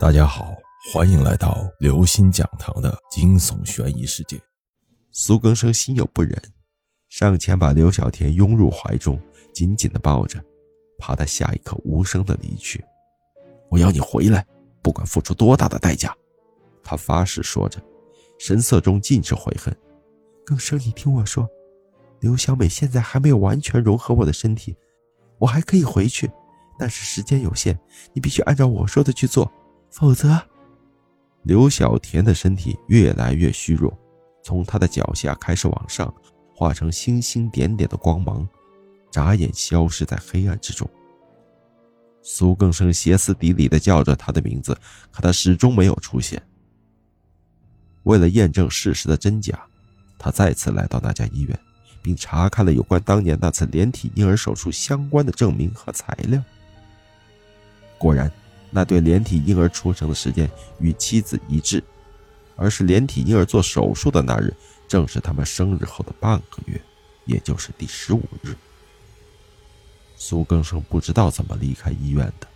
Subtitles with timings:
[0.00, 0.56] 大家好，
[0.92, 4.36] 欢迎来到刘星讲堂的惊悚悬疑世界。
[5.12, 6.36] 苏更生心有不忍，
[7.08, 9.18] 上前把刘小田拥入怀中，
[9.54, 10.42] 紧紧的抱着，
[10.98, 12.84] 怕他下一刻无声的离去。
[13.70, 14.44] 我要你回来，
[14.82, 16.14] 不管付出多大的代价。
[16.82, 17.80] 他发誓说着，
[18.38, 19.74] 神色中尽是悔恨。
[20.44, 21.48] 更生，你听我说，
[22.18, 24.76] 刘小美现在还没有完全融合我的身体，
[25.38, 26.28] 我还可以回去，
[26.80, 27.78] 但是时间有限，
[28.12, 29.50] 你必须按照我说的去做。
[29.94, 30.42] 否则，
[31.44, 33.96] 刘小田的身体越来越虚弱，
[34.42, 36.12] 从他的脚下开始往上，
[36.52, 38.44] 化成星星点点的光芒，
[39.08, 40.90] 眨眼消失在黑暗之中。
[42.22, 44.76] 苏更生歇斯底里地叫着他的名字，
[45.12, 46.42] 可他始终没有出现。
[48.02, 49.64] 为了验证事实的真假，
[50.18, 51.56] 他再次来到那家医院，
[52.02, 56.42] 并查看了有关当年那次连体婴儿手术相关的证明和材料。
[57.96, 58.28] 果然。
[58.76, 61.80] 那对连体婴儿出生的时间与妻子一致，
[62.56, 64.52] 而是连体婴儿做手术的那日，
[64.88, 66.80] 正是他们生日后的半个月，
[67.24, 68.56] 也就是第十五日。
[70.16, 72.48] 苏更生不知道怎么离开医院的，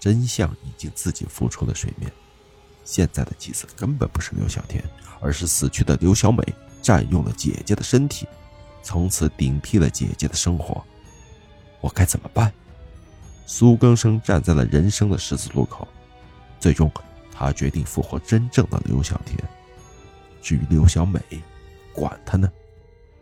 [0.00, 2.10] 真相已经自己浮出了水面。
[2.84, 4.82] 现在的妻子根本不是刘小天，
[5.20, 6.42] 而是死去的刘小美
[6.82, 8.26] 占用了姐姐的身体，
[8.82, 10.84] 从此顶替了姐姐的生活。
[11.80, 12.52] 我该怎么办？
[13.50, 15.88] 苏更生站在了人生的十字路口，
[16.60, 16.92] 最终，
[17.32, 19.42] 他决定复活真正的刘小天。
[20.42, 21.18] 至于刘小美，
[21.94, 22.46] 管他呢！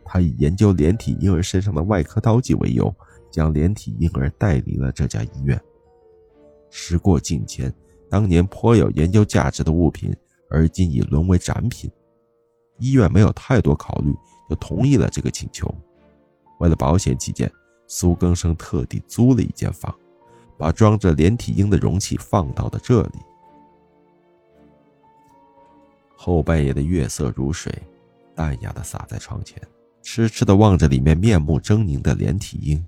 [0.04, 2.92] 他以研究连体婴儿身上的外科刀剂为由，
[3.30, 5.58] 将连体婴儿带离了这家医院。
[6.70, 7.72] 时过境迁，
[8.10, 10.12] 当年颇有研究价值的物品，
[10.50, 11.88] 而今已沦为展品。
[12.80, 14.12] 医院没有太多考虑，
[14.50, 15.72] 就同意了这个请求。
[16.58, 17.48] 为了保险起见，
[17.86, 19.97] 苏更生特地租了一间房。
[20.58, 23.18] 把装着连体婴的容器放到了这里。
[26.14, 27.72] 后半夜的月色如水，
[28.34, 29.60] 淡雅的洒在窗前，
[30.03, 32.84] 痴痴的望着里面面目狰狞的连体婴。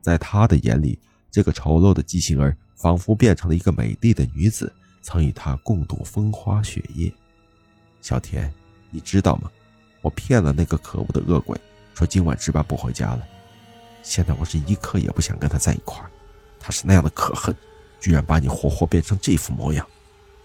[0.00, 0.98] 在他的眼里，
[1.30, 7.10] 这个丑陋的畸形儿仿佛变成了一个美丽的女子，曾与他共度风花雪月。
[8.02, 8.52] 小田，
[8.90, 9.50] 你知道吗？
[10.02, 11.58] 我骗了那个可恶的恶鬼，
[11.94, 13.26] 说今晚值班不回家了。
[14.02, 16.10] 现在我是一刻也不想跟他在一块儿。
[16.64, 17.54] 他是那样的可恨，
[18.00, 19.86] 居然把你活活变成这副模样，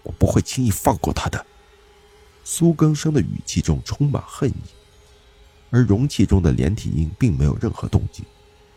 [0.02, 1.46] 我不会轻易放过他的。
[2.44, 4.62] 苏更生的语气中充满恨意，
[5.70, 8.22] 而容器中的连体婴并没有任何动静，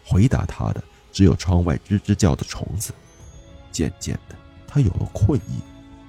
[0.06, 0.82] 回答他的
[1.12, 2.94] 只有窗外吱吱叫的虫子。
[3.74, 5.60] 渐渐的，他有了困意，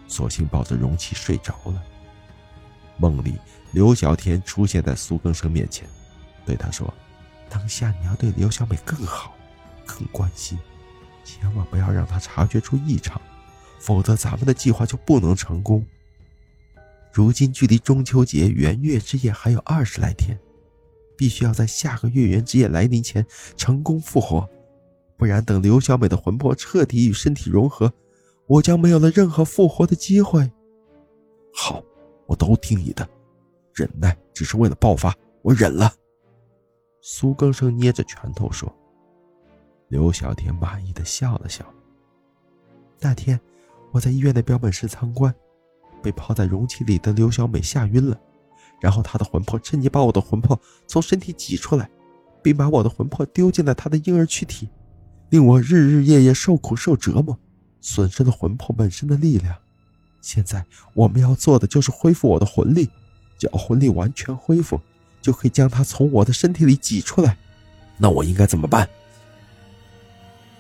[0.07, 1.83] 索性抱着容器睡着了。
[2.97, 3.35] 梦里，
[3.73, 5.85] 刘小天出现在苏更生面前，
[6.47, 6.95] 对他说
[7.51, 9.35] ：“当下你要对刘小美更好，
[9.85, 10.57] 更关心。”
[11.25, 13.21] 千万不要让他察觉出异常，
[13.79, 15.85] 否则咱们的计划就不能成功。
[17.13, 20.39] 如今距离中秋节圆月之夜还有二十来天，
[21.17, 23.25] 必须要在下个月圆之夜来临前
[23.57, 24.49] 成功复活，
[25.17, 27.93] 不然等刘小美的魂魄彻底与身体融合，
[28.47, 30.51] 我将没有了任何复活的机会。
[31.55, 31.83] 好，
[32.27, 33.09] 我都听你的，
[33.73, 35.93] 忍耐只是为了爆发，我忍了。
[37.01, 38.75] 苏更生捏着拳头说。
[39.89, 41.65] 刘小田满意的笑了笑。
[43.01, 43.39] 那天，
[43.93, 45.35] 我在医院的标本室参观，
[46.03, 48.19] 被泡在容器里的刘小美吓晕了，
[48.81, 51.89] 然后她的魂魄趁机把我的魂魄从身体挤出来，
[52.43, 54.69] 并把我的魂魄丢进了她的婴儿躯体，
[55.31, 57.39] 令我日日夜夜受苦受折磨，
[57.81, 59.57] 损失了魂魄本身的力量。
[60.21, 60.65] 现在
[60.95, 62.89] 我们要做的就是恢复我的魂力，
[63.39, 64.81] 只要魂力完全恢复，
[65.21, 67.37] 就可以将它从我的身体里挤出来。
[67.99, 68.89] 那我应该怎么办？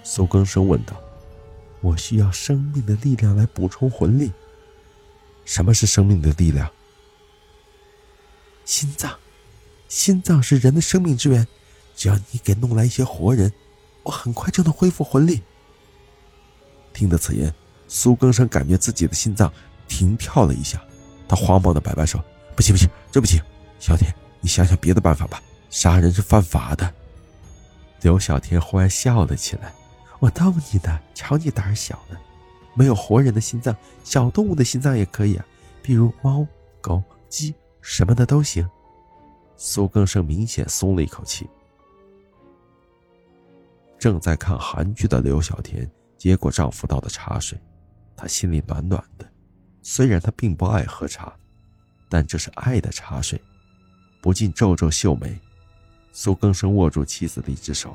[0.04, 0.94] 苏更生问道
[1.81, 4.31] ：“我需要生命的力量来补充魂力。
[5.47, 6.70] 什么是生命的力量？
[8.66, 9.19] 心脏，
[9.88, 11.47] 心脏是人的生命之源。
[11.97, 13.50] 只要你给弄来一些活人，
[14.03, 15.41] 我很快就能恢复魂力。”
[16.93, 17.52] 听得此言，
[17.88, 19.52] 苏更生感觉自己的心脏
[19.88, 20.82] 停跳了一下，
[21.26, 22.23] 他慌忙的摆摆手
[22.55, 23.40] ：“不行不行，这不行！
[23.81, 25.43] 小天，你想想别的办法吧。
[25.70, 26.93] 杀人是犯法的。”
[28.02, 29.73] 刘小天忽然笑了起来。
[30.25, 32.19] 我逗你的，瞧你胆小的，
[32.73, 35.44] 没有活人的心脏，小动物的心脏也可以啊，
[35.82, 36.47] 比如猫、
[36.81, 38.67] 狗、鸡什么的都行。
[39.59, 41.47] 苏更生明显松了一口气。
[43.99, 45.87] 正在看韩剧的刘小田
[46.17, 47.61] 接过丈夫倒的茶水，
[48.17, 49.31] 她心里暖暖的。
[49.82, 51.35] 虽然她并不爱喝茶，
[52.09, 53.38] 但这是爱的茶水，
[54.23, 55.38] 不禁皱皱秀眉。
[56.12, 57.94] 苏更生握住妻子的一只手，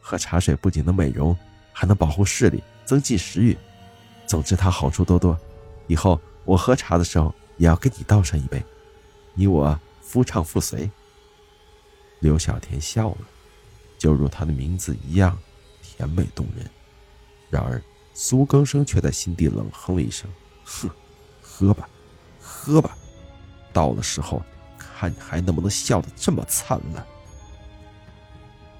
[0.00, 1.38] 喝茶水不仅能美容。
[1.72, 3.56] 还能保护视力，增进食欲。
[4.26, 5.38] 总之它好处多多，
[5.86, 8.62] 以后我喝茶的时候也要跟你倒上一杯，
[9.34, 10.90] 你我夫唱妇随。
[12.20, 13.18] 刘小田笑了，
[13.98, 15.36] 就如他的名字一样，
[15.82, 16.70] 甜美动人。
[17.50, 17.82] 然而
[18.14, 20.30] 苏更生却在心底冷哼了一声
[20.64, 20.88] ：“哼，
[21.42, 21.88] 喝吧，
[22.40, 22.96] 喝吧，
[23.72, 24.42] 到了时候，
[24.78, 27.04] 看你还能不能笑得这么灿烂。”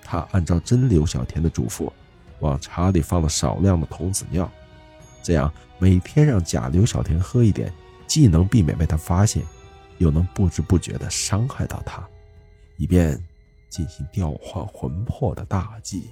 [0.04, 1.90] 他按照真刘小田的嘱咐，
[2.42, 4.50] 往茶里放了少量的童子尿，
[5.22, 7.72] 这样每天让假刘小田喝一点，
[8.06, 9.44] 既能避免被他发现，
[9.98, 12.06] 又能不知不觉地伤害到他，
[12.76, 13.16] 以便
[13.70, 16.10] 进行调换魂魄的大计。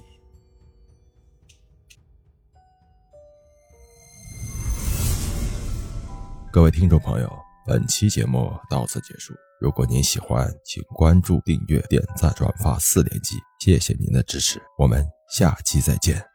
[6.52, 7.28] 各位听众朋友，
[7.66, 9.34] 本期节目到此结束。
[9.60, 16.29] 如果您喜欢，请关注、订阅、点赞、转发四连击，谢谢您的支持，我们下期再见。